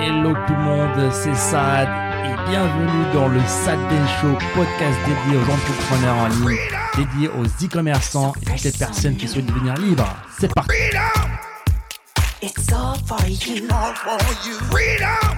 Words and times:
Hello 0.00 0.32
tout 0.46 0.52
le 0.54 0.58
monde, 0.62 1.12
c'est 1.12 1.34
Sad 1.34 1.88
et 2.24 2.50
bienvenue 2.50 3.12
dans 3.12 3.28
le 3.28 3.40
Sad 3.40 3.78
Day 3.88 4.06
Show, 4.20 4.32
podcast 4.54 4.98
dédié 5.06 5.38
aux 5.38 5.50
entrepreneurs 5.50 6.16
en 6.16 6.28
ligne, 6.28 6.58
dédié 6.96 7.28
aux 7.28 7.44
e-commerçants 7.44 8.32
et 8.42 8.44
toutes 8.44 8.62
les 8.64 8.72
personnes 8.72 9.16
qui 9.16 9.26
souhaitent 9.28 9.46
devenir 9.46 9.74
libres. 9.74 10.06
C'est 10.38 10.52
parti 10.54 10.70
It's 12.40 12.72
all 12.72 12.94
for 13.06 13.18
you. 13.26 13.66
all 13.70 13.94
for 13.94 14.18
you. 14.46 14.54
Freedom, 14.70 15.36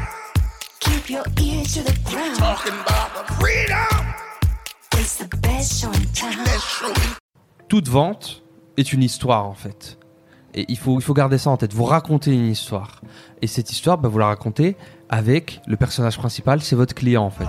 Keep 0.81 1.09
your 1.11 1.25
ear 1.41 1.63
to 1.65 1.83
the 1.83 1.99
ground. 2.05 2.37
talking 2.39 2.75
about 2.75 3.27
the 3.27 3.33
freedom. 3.35 4.07
It's 4.99 5.17
the 5.17 5.29
best 5.41 5.81
show 5.81 5.89
in 5.89 6.05
town. 6.13 6.33
Show 6.59 6.93
toute 7.69 7.89
vente 7.89 8.43
est 8.77 8.93
une 8.93 9.03
histoire 9.03 9.47
en 9.47 9.55
fait. 9.55 9.97
Et 10.55 10.67
il 10.69 10.79
faut, 10.79 10.98
il 10.98 11.03
faut 11.03 11.14
garder 11.14 11.39
ça 11.39 11.51
en 11.51 11.57
tête. 11.57 11.73
Vous 11.73 11.85
racontez 11.85 12.32
une 12.32 12.46
histoire. 12.46 13.00
Et 13.43 13.46
cette 13.46 13.71
histoire, 13.71 13.99
bah, 13.99 14.09
vous 14.09 14.19
la 14.19 14.27
racontez 14.27 14.77
avec 15.09 15.61
le 15.67 15.76
personnage 15.76 16.18
principal, 16.18 16.61
c'est 16.61 16.76
votre 16.76 16.95
client 16.95 17.25
en 17.25 17.31
fait. 17.31 17.46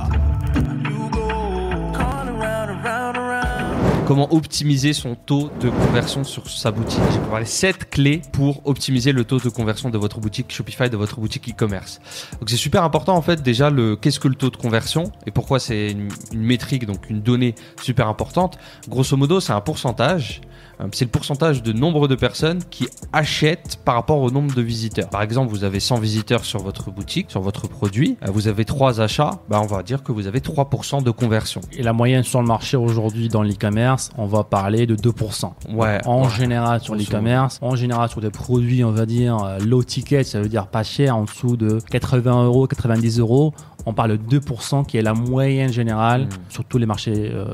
Comment 4.11 4.33
optimiser 4.33 4.91
son 4.91 5.15
taux 5.15 5.49
de 5.61 5.69
conversion 5.69 6.25
sur 6.25 6.49
sa 6.49 6.71
boutique 6.71 6.99
J'ai 7.13 7.19
préparé 7.19 7.45
7 7.45 7.89
clés 7.89 8.21
pour 8.33 8.61
optimiser 8.67 9.13
le 9.13 9.23
taux 9.23 9.39
de 9.39 9.47
conversion 9.47 9.89
de 9.89 9.97
votre 9.97 10.19
boutique 10.19 10.51
Shopify, 10.51 10.89
de 10.89 10.97
votre 10.97 11.21
boutique 11.21 11.47
e-commerce. 11.49 12.01
Donc 12.37 12.49
c'est 12.49 12.57
super 12.57 12.83
important 12.83 13.15
en 13.15 13.21
fait 13.21 13.41
déjà 13.41 13.69
le 13.69 13.95
qu'est-ce 13.95 14.19
que 14.19 14.27
le 14.27 14.35
taux 14.35 14.49
de 14.49 14.57
conversion 14.57 15.13
et 15.25 15.31
pourquoi 15.31 15.61
c'est 15.61 15.91
une, 15.91 16.09
une 16.33 16.41
métrique 16.41 16.85
donc 16.85 17.09
une 17.09 17.21
donnée 17.21 17.55
super 17.81 18.09
importante. 18.09 18.57
Grosso 18.89 19.15
modo, 19.15 19.39
c'est 19.39 19.53
un 19.53 19.61
pourcentage 19.61 20.41
euh, 20.81 20.87
c'est 20.93 21.05
le 21.05 21.11
pourcentage 21.11 21.63
de 21.63 21.73
nombre 21.73 22.07
de 22.07 22.15
personnes 22.15 22.63
qui 22.69 22.87
achètent 23.13 23.79
par 23.83 23.95
rapport 23.95 24.19
au 24.19 24.31
nombre 24.31 24.53
de 24.53 24.61
visiteurs. 24.61 25.09
Par 25.09 25.21
exemple, 25.21 25.49
vous 25.49 25.63
avez 25.63 25.79
100 25.79 25.99
visiteurs 25.99 26.45
sur 26.45 26.59
votre 26.59 26.91
boutique, 26.91 27.29
sur 27.29 27.41
votre 27.41 27.67
produit, 27.67 28.17
euh, 28.23 28.31
vous 28.31 28.47
avez 28.47 28.65
3 28.65 29.01
achats, 29.01 29.41
bah 29.49 29.59
on 29.61 29.67
va 29.67 29.83
dire 29.83 30.03
que 30.03 30.11
vous 30.11 30.27
avez 30.27 30.39
3% 30.39 31.03
de 31.03 31.11
conversion. 31.11 31.61
Et 31.73 31.83
la 31.83 31.93
moyenne 31.93 32.23
sur 32.23 32.41
le 32.41 32.47
marché 32.47 32.77
aujourd'hui 32.77 33.29
dans 33.29 33.43
l'e-commerce, 33.43 34.00
on 34.17 34.25
va 34.25 34.43
parler 34.43 34.85
de 34.85 34.95
2%. 34.95 35.51
Ouais. 35.73 35.99
En 36.05 36.23
ouais. 36.23 36.29
général 36.29 36.81
sur 36.81 36.95
l'e-commerce, 36.95 37.59
en 37.61 37.75
général 37.75 38.09
sur 38.09 38.21
des 38.21 38.29
produits, 38.29 38.83
on 38.83 38.91
va 38.91 39.05
dire 39.05 39.43
euh, 39.43 39.59
low 39.59 39.83
ticket, 39.83 40.23
ça 40.23 40.41
veut 40.41 40.49
dire 40.49 40.67
pas 40.67 40.83
cher, 40.83 41.15
en 41.15 41.23
dessous 41.23 41.57
de 41.57 41.79
80 41.89 42.45
euros, 42.45 42.67
90 42.67 43.19
euros, 43.19 43.53
on 43.85 43.93
parle 43.93 44.17
de 44.17 44.39
2% 44.39 44.85
qui 44.85 44.97
est 44.97 45.01
la 45.01 45.13
moyenne 45.13 45.71
générale 45.71 45.91
Mm. 46.21 46.29
sur 46.49 46.65
tous 46.65 46.77
les 46.77 46.85
marchés 46.85 47.31
euh, 47.33 47.45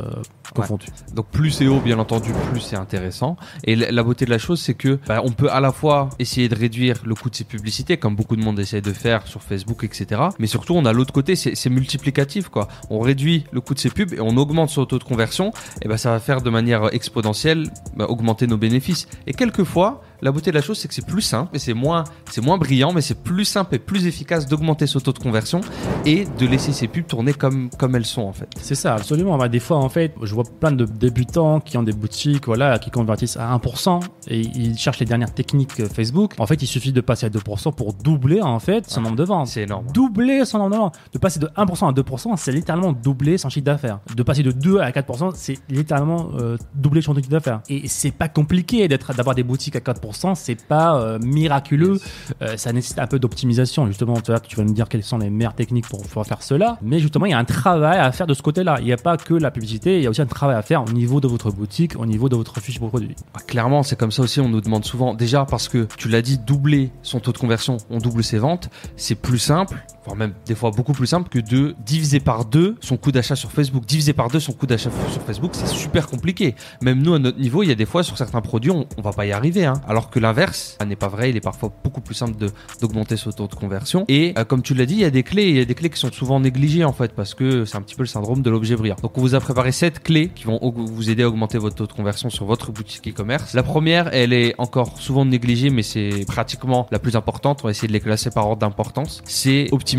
confondus. 0.54 0.88
Donc 1.14 1.28
plus 1.28 1.52
c'est 1.52 1.68
haut, 1.68 1.80
bien 1.80 2.00
entendu, 2.00 2.32
plus 2.52 2.62
c'est 2.62 2.76
intéressant. 2.76 3.38
Et 3.64 3.76
la 3.76 4.04
beauté 4.04 4.26
de 4.26 4.30
la 4.30 4.38
chose, 4.38 4.62
c'est 4.62 4.74
que 4.74 5.00
bah, 5.08 5.22
on 5.24 5.32
peut 5.32 5.52
à 5.52 5.60
la 5.60 5.72
fois 5.72 6.10
essayer 6.20 6.50
de 6.50 6.56
réduire 6.56 6.98
le 7.06 7.16
coût 7.16 7.30
de 7.30 7.36
ses 7.36 7.44
publicités, 7.44 7.98
comme 7.98 8.16
beaucoup 8.16 8.36
de 8.36 8.44
monde 8.44 8.60
essaie 8.60 8.82
de 8.82 8.94
faire 8.94 9.28
sur 9.28 9.42
Facebook, 9.42 9.84
etc. 9.84 10.22
Mais 10.40 10.48
surtout, 10.48 10.74
on 10.74 10.86
a 10.86 10.94
l'autre 10.94 11.14
côté, 11.14 11.36
c'est 11.36 11.70
multiplicatif, 11.70 12.50
quoi. 12.50 12.68
On 12.90 13.00
réduit 13.00 13.46
le 13.52 13.62
coût 13.62 13.74
de 13.74 13.80
ses 13.80 13.90
pubs 13.90 14.14
et 14.14 14.22
on 14.22 14.38
augmente 14.38 14.70
son 14.70 14.86
taux 14.86 15.00
de 15.00 15.04
conversion. 15.04 15.52
Et 15.82 15.88
ben 15.88 15.98
ça 15.98 16.12
va 16.12 16.20
faire 16.20 16.42
de 16.42 16.50
manière 16.50 16.94
exponentielle 16.94 17.70
bah, 17.96 18.06
augmenter 18.08 18.48
nos 18.48 18.58
bénéfices. 18.58 19.08
Et 19.28 19.34
quelquefois, 19.34 20.02
la 20.22 20.32
beauté 20.32 20.52
de 20.52 20.56
la 20.56 20.62
chose, 20.62 20.78
c'est 20.78 20.88
que 20.88 20.94
c'est 20.94 21.06
plus 21.06 21.22
simple 21.22 21.56
et 21.56 21.60
c'est 21.60 21.74
moins, 21.74 22.04
c'est 22.30 22.42
moins 22.42 22.58
brillant, 22.58 22.94
mais 22.94 23.02
c'est 23.02 23.22
plus 23.22 23.46
simple 23.46 23.76
et 23.76 23.80
plus 23.80 24.08
efficace 24.08 24.48
d'augmenter 24.48 24.88
ce 24.88 25.00
taux 25.00 25.14
de 25.14 25.20
conversion 25.20 25.62
et 26.06 26.26
de 26.26 26.46
laisser 26.46 26.72
ses 26.72 26.88
pubs 26.88 27.06
tourner 27.06 27.34
comme 27.34 27.70
comme 27.78 27.96
elles 27.96 28.06
sont 28.06 28.24
en 28.24 28.34
fait. 28.34 28.50
C'est 28.62 28.76
ça, 28.76 28.96
absolument. 28.96 29.38
Bah, 29.38 29.50
des 29.50 29.60
fois, 29.60 29.78
en 29.78 29.90
fait, 29.90 30.14
je 30.22 30.34
vois 30.34 30.44
plein 30.60 30.72
de 30.72 30.86
débutants 30.86 31.60
qui 31.60 31.78
ont 31.78 31.84
des 31.84 31.94
boutiques, 31.94 32.48
voilà, 32.48 32.80
qui 32.80 32.92
convertissent 32.92 33.38
à 33.38 33.56
1% 33.56 34.02
et 34.28 34.40
ils 34.40 34.78
cherchent 34.78 35.00
les 35.00 35.06
dernières 35.06 35.34
techniques 35.34 35.86
Facebook. 35.88 36.34
En 36.38 36.48
fait, 36.48 36.62
il 36.62 36.68
suffit 36.68 36.92
de 36.92 37.02
passer 37.02 37.26
à 37.26 37.30
2% 37.30 37.74
pour 37.74 37.94
doubler, 37.94 38.42
en 38.42 38.60
fait, 38.60 38.90
son 38.90 39.02
nombre 39.02 39.16
de 39.16 39.24
ventes. 39.24 39.48
C'est 39.48 39.64
énorme. 39.64 39.86
Doubler 39.94 40.46
son 40.46 40.60
nombre 40.60 40.72
de 40.72 40.78
ventes. 40.78 40.96
De 41.14 41.20
passer 41.20 41.40
de 41.40 41.48
1% 41.48 41.90
à 41.90 41.92
2%, 41.92 42.38
c'est 42.38 42.52
littéralement 42.52 42.92
doubler 42.92 43.38
son 43.38 43.50
chiffre 43.50 43.66
d'affaires. 43.66 44.00
De 44.16 44.24
passer 44.24 44.44
de 44.44 44.52
2 44.52 44.80
à 44.80 44.92
4%, 44.92 45.32
c'est 45.36 45.58
littéralement 45.70 46.30
euh, 46.40 46.58
doubler 46.74 47.02
son 47.02 47.16
chiffre 47.16 47.30
d'affaires. 47.30 47.62
Et 47.70 47.88
c'est 47.88 48.12
pas 48.12 48.30
compliqué 48.30 48.88
d'être, 48.88 49.14
d'avoir 49.14 49.36
des 49.36 49.44
boutiques 49.44 49.76
à 49.76 49.80
4%, 49.80 50.07
c'est 50.14 50.66
pas 50.66 51.00
euh, 51.00 51.20
miraculeux. 51.20 52.00
Euh, 52.42 52.58
ça 52.58 52.74
nécessite 52.74 53.00
un 53.00 53.08
peu 53.08 53.20
d'optimisation. 53.20 53.88
Justement, 53.88 54.16
tu, 54.22 54.32
vois, 54.32 54.40
tu 54.40 54.56
vas 54.56 54.64
me 54.64 54.74
dire 54.74 54.88
quelles 54.88 55.04
sont 55.04 55.18
les 55.18 55.30
meilleures 55.30 55.56
techniques 55.56 55.88
pour 55.88 56.02
pouvoir 56.02 56.26
faire 56.26 56.42
cela. 56.42 56.78
Mais 56.82 57.00
justement, 57.00 57.26
il 57.26 57.32
y 57.32 57.36
a 57.36 57.38
un 57.38 57.46
travail 57.46 57.98
à 57.98 58.12
faire 58.12 58.28
de 58.28 58.34
ce 58.34 58.42
côté-là. 58.42 58.78
Il 58.80 58.86
n'y 58.86 58.94
a 58.94 58.98
pas 58.98 59.18
que 59.18 59.34
la 59.34 59.52
publicité, 59.52 59.98
il 59.98 60.04
y 60.04 60.08
a 60.08 60.10
aussi 60.10 60.22
un 60.22 60.26
travail 60.26 60.56
à 60.56 60.62
faire 60.62 60.84
au 60.84 60.92
niveau 60.92 61.22
de 61.22 61.28
votre 61.28 61.52
boutique, 61.52 62.00
au 62.00 62.06
niveau 62.06 62.30
de 62.30 62.36
votre 62.36 62.60
fiche 62.60 62.80
de 62.80 62.88
produit. 62.88 63.16
Ah, 63.34 63.40
Clairement, 63.46 63.84
c'est 63.84 63.98
comme 63.98 64.12
ça 64.12 64.22
aussi, 64.22 64.40
on 64.40 64.50
nous 64.50 64.62
demande 64.62 64.86
souvent, 64.86 65.14
déjà 65.14 65.46
parce 65.46 65.68
que 65.68 65.88
tu 65.98 66.10
l'as 66.10 66.22
dit, 66.22 66.38
doubler 66.38 66.92
son 67.02 67.20
taux 67.20 67.32
de 67.32 67.38
conversion, 67.38 67.78
on 67.90 67.98
double 67.98 68.24
ses 68.24 68.38
ventes, 68.38 68.70
c'est 68.96 69.16
plus 69.16 69.40
simple, 69.40 69.78
même 70.16 70.34
des 70.46 70.56
fois 70.56 70.72
beaucoup 70.72 70.94
plus 70.94 71.08
simple 71.08 71.30
que 71.30 71.40
de 71.40 71.76
diviser 71.86 72.20
par 72.20 72.46
deux 72.46 72.76
son 72.82 72.98
coût 72.98 73.12
d'achat 73.12 73.36
sur 73.36 73.52
Facebook. 73.52 73.86
Diviser 73.86 74.14
par 74.14 74.30
deux 74.30 74.40
son 74.40 74.54
coût 74.54 74.66
d'achat 74.66 74.90
sur 75.12 75.22
Facebook, 75.22 75.52
c'est 75.54 75.68
super 75.68 76.08
compliqué. 76.08 76.56
Même 76.82 77.02
nous, 77.02 77.14
à 77.14 77.20
notre 77.20 77.40
niveau, 77.40 77.64
il 77.64 77.70
y 77.70 77.72
a 77.72 77.76
des 77.76 77.86
fois 77.86 78.04
sur 78.04 78.18
certains 78.18 78.42
produits, 78.42 78.72
on, 78.72 78.88
on 78.98 79.02
va 79.02 79.12
pas 79.12 79.26
y 79.26 79.32
arriver. 79.32 79.66
Hein. 79.66 79.82
Alors 79.88 80.10
que 80.10 80.20
l'inverse 80.20 80.78
n'est 80.86 80.96
pas 80.96 81.08
vrai, 81.08 81.30
il 81.30 81.38
est 81.38 81.42
parfois 81.42 81.72
beaucoup 81.84 82.02
plus 82.02 82.16
simple 82.16 82.34
d'augmenter 82.82 83.18
ce 83.18 83.30
taux 83.30 83.48
de 83.48 83.56
conversion. 83.56 84.06
Et 84.08 84.34
euh, 84.38 84.44
comme 84.44 84.62
tu 84.62 84.74
l'as 84.74 84.86
dit, 84.86 84.96
il 84.96 85.02
y 85.02 85.06
a 85.06 85.10
des 85.10 85.24
clés, 85.24 85.50
il 85.50 85.58
y 85.58 85.60
a 85.60 85.66
des 85.66 85.76
clés 85.76 85.90
qui 85.90 86.00
sont 86.00 86.12
souvent 86.12 86.40
négligées 86.40 86.84
en 86.84 86.94
fait, 86.94 87.14
parce 87.14 87.34
que 87.34 87.66
c'est 87.66 87.78
un 87.78 87.82
petit 87.82 87.96
peu 87.96 88.04
le 88.04 88.08
syndrome 88.08 88.42
de 88.42 88.50
l'objet 88.50 88.76
brillant. 88.76 88.96
Donc 89.02 89.18
on 89.18 89.22
vous 89.22 89.36
a 89.36 89.40
préparé 89.40 89.72
sept 89.72 90.02
clés 90.02 90.30
qui 90.34 90.46
vont 90.46 90.60
vous 90.62 91.10
aider 91.10 91.24
à 91.24 91.28
augmenter 91.28 91.58
votre 91.58 91.76
taux 91.76 91.88
de 91.88 91.94
conversion 91.94 92.30
sur 92.30 92.46
votre 92.46 92.72
boutique 92.72 93.08
e-commerce. 93.08 93.54
La 93.54 93.64
première, 93.64 94.10
elle 94.14 94.34
est 94.34 94.56
encore 94.58 95.00
souvent 95.00 95.26
négligée, 95.26 95.70
mais 95.70 95.84
c'est 95.84 96.26
pratiquement 96.26 96.88
la 96.92 97.00
plus 97.00 97.16
importante. 97.16 97.60
On 97.64 97.68
va 97.68 97.72
essayer 97.72 97.88
de 97.88 97.94
les 97.94 98.00
classer 98.00 98.30
par 98.30 98.48
ordre 98.48 98.62
d'importance. 98.62 99.22
C'est 99.26 99.68
optimiser 99.72 99.97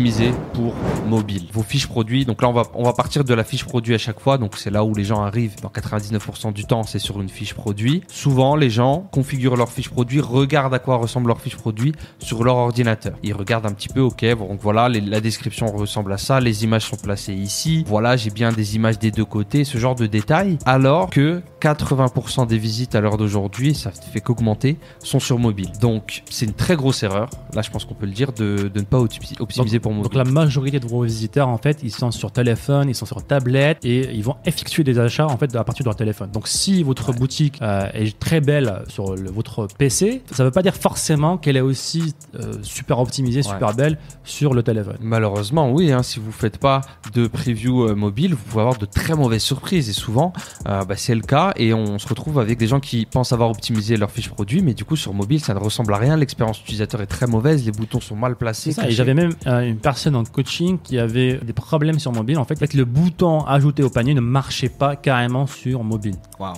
pour 0.53 0.73
mobile. 1.07 1.47
Vos 1.53 1.61
fiches 1.63 1.87
produits. 1.87 2.25
Donc 2.25 2.41
là, 2.41 2.47
on 2.49 2.53
va, 2.53 2.63
on 2.73 2.83
va 2.83 2.93
partir 2.93 3.23
de 3.23 3.33
la 3.33 3.43
fiche 3.43 3.65
produit 3.65 3.93
à 3.93 3.97
chaque 3.97 4.19
fois. 4.19 4.37
Donc 4.37 4.55
c'est 4.57 4.69
là 4.69 4.83
où 4.83 4.93
les 4.95 5.03
gens 5.03 5.21
arrivent. 5.21 5.55
Dans 5.61 5.69
99% 5.69 6.53
du 6.53 6.65
temps, 6.65 6.83
c'est 6.83 6.99
sur 6.99 7.19
une 7.21 7.29
fiche 7.29 7.53
produit. 7.53 8.03
Souvent, 8.07 8.55
les 8.55 8.69
gens 8.69 9.07
configurent 9.11 9.57
leur 9.57 9.69
fiche 9.69 9.89
produit, 9.89 10.21
regardent 10.21 10.73
à 10.73 10.79
quoi 10.79 10.95
ressemble 10.97 11.27
leur 11.27 11.41
fiche 11.41 11.55
produit 11.57 11.93
sur 12.19 12.43
leur 12.43 12.55
ordinateur. 12.55 13.13
Ils 13.23 13.33
regardent 13.33 13.65
un 13.65 13.73
petit 13.73 13.89
peu, 13.89 14.01
ok, 14.01 14.23
donc 14.37 14.59
voilà, 14.61 14.87
les- 14.89 15.01
la 15.01 15.19
description 15.21 15.67
ressemble 15.67 16.13
à 16.13 16.17
ça, 16.17 16.39
les 16.39 16.63
images 16.63 16.85
sont 16.85 16.95
placées 16.97 17.33
ici. 17.33 17.83
Voilà, 17.87 18.15
j'ai 18.15 18.29
bien 18.29 18.51
des 18.51 18.75
images 18.75 18.99
des 18.99 19.11
deux 19.11 19.25
côtés, 19.25 19.63
ce 19.65 19.77
genre 19.77 19.95
de 19.95 20.05
détails. 20.05 20.57
Alors 20.65 21.09
que 21.09 21.41
80% 21.59 22.45
des 22.45 22.57
visites 22.57 22.95
à 22.95 23.01
l'heure 23.01 23.17
d'aujourd'hui, 23.17 23.75
ça 23.75 23.91
fait 23.91 24.21
qu'augmenter, 24.21 24.77
sont 25.03 25.19
sur 25.19 25.39
mobile. 25.39 25.71
Donc 25.81 26.23
c'est 26.29 26.45
une 26.45 26.53
très 26.53 26.75
grosse 26.75 27.03
erreur. 27.03 27.29
Là, 27.53 27.61
je 27.61 27.69
pense 27.69 27.85
qu'on 27.85 27.93
peut 27.95 28.05
le 28.05 28.11
dire 28.13 28.31
de, 28.31 28.69
de 28.73 28.79
ne 28.79 28.85
pas 28.85 28.99
opti- 28.99 29.35
optimiser 29.39 29.79
pour 29.79 29.88
mobile. 29.91 30.03
Donc 30.03 30.15
la 30.15 30.23
majorité 30.23 30.79
de 30.79 30.87
vos 30.87 31.03
visiteurs, 31.03 31.47
en 31.47 31.57
fait, 31.57 31.79
ils 31.83 31.91
sont 31.91 32.11
sur 32.11 32.31
téléphone, 32.31 32.89
ils 32.89 32.95
sont 32.95 33.05
sur 33.05 33.23
tablette 33.23 33.83
et 33.83 34.09
ils 34.13 34.23
vont 34.23 34.35
effectuer 34.45 34.83
des 34.83 34.99
achats 34.99 35.27
en 35.27 35.37
fait 35.37 35.55
à 35.55 35.63
partir 35.63 35.83
de 35.83 35.89
leur 35.89 35.95
téléphone. 35.95 36.29
Donc 36.31 36.47
si 36.47 36.83
votre 36.83 37.11
boutique 37.13 37.59
euh, 37.61 37.87
est 37.93 38.17
très 38.19 38.41
belle 38.41 38.83
sur 38.87 39.15
le- 39.15 39.29
votre 39.31 39.67
PC, 39.77 40.21
ça 40.31 40.43
ne 40.43 40.47
veut 40.47 40.51
pas 40.53 40.61
dire 40.61 40.75
forcément 40.75 41.37
qu'elle 41.37 41.57
est 41.57 41.61
aussi 41.61 42.13
euh, 42.35 42.53
super 42.61 42.99
optimisée, 42.99 43.41
super 43.43 43.73
belle 43.73 43.97
sur 44.23 44.53
le 44.53 44.63
téléphone. 44.63 44.97
Malheureusement, 45.01 45.71
oui. 45.71 45.91
hein, 45.91 46.03
si 46.03 46.19
vous 46.19 46.31
faites 46.31 46.57
pas 46.57 46.81
de 47.13 47.27
preview 47.27 47.83
euh, 47.87 47.95
mobile, 47.95 48.31
vous 48.33 48.43
pouvez 48.49 48.61
avoir 48.61 48.77
de 48.77 48.85
très 48.85 49.15
mauvaises 49.15 49.41
surprises. 49.43 49.89
Et 49.89 49.93
souvent, 49.93 50.33
euh, 50.67 50.83
bah, 50.85 50.95
c'est 50.97 51.15
le 51.15 51.21
cas. 51.21 51.53
Et 51.55 51.73
on 51.73 51.99
se 51.99 52.07
retrouve 52.07 52.39
avec 52.39 52.57
des 52.57 52.67
gens 52.67 52.79
qui 52.79 53.05
pensent 53.05 53.33
avoir 53.33 53.49
optimisé 53.49 53.97
leur 53.97 54.11
fiche 54.11 54.29
produit, 54.29 54.61
mais 54.61 54.73
du 54.73 54.85
coup, 54.85 54.95
sur 54.95 55.13
mobile, 55.13 55.39
ça 55.39 55.53
ne 55.53 55.59
ressemble 55.59 55.93
à 55.93 55.97
rien. 55.97 56.15
L'expérience 56.17 56.59
utilisateur 56.61 57.01
est 57.01 57.07
très 57.07 57.27
mauvaise. 57.27 57.65
Les 57.65 57.71
boutons 57.71 57.99
sont 57.99 58.15
mal 58.15 58.35
placés. 58.35 58.71
Ça. 58.71 58.87
Et 58.87 58.91
j'avais 58.91 59.13
même 59.13 59.31
une 59.69 59.77
personne 59.79 60.15
en 60.15 60.23
coaching 60.23 60.77
qui 60.83 60.99
avait 60.99 61.37
des 61.37 61.53
problèmes 61.53 61.99
sur 61.99 62.11
mobile. 62.11 62.37
En 62.37 62.45
fait, 62.45 62.55
avec 62.55 62.73
le 62.73 62.85
bouton 62.85 63.41
ajouter 63.45 63.83
au 63.83 63.89
panier 63.89 64.13
ne 64.13 64.21
marchait 64.21 64.69
pas 64.69 64.95
carrément 64.95 65.47
sur 65.47 65.83
mobile. 65.83 66.15
Waouh. 66.39 66.53